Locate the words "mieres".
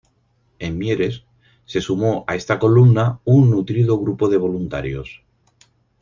0.79-1.25